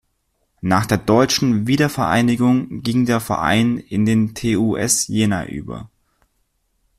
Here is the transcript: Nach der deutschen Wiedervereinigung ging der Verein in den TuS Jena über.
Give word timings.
Nach 0.61 0.87
der 0.87 0.97
deutschen 0.97 1.67
Wiedervereinigung 1.67 2.81
ging 2.81 3.05
der 3.05 3.19
Verein 3.19 3.77
in 3.77 4.03
den 4.07 4.33
TuS 4.33 5.07
Jena 5.07 5.45
über. 5.45 5.91